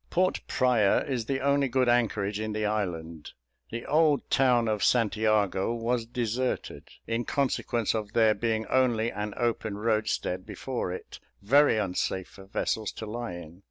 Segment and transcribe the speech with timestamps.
[0.09, 3.33] Port Praya is the only good anchorage in the island;
[3.69, 9.35] the old town of St Jago was deserted, in consequence of there being only an
[9.37, 13.59] open roadstead before it, very unsafe for vessels to lie in.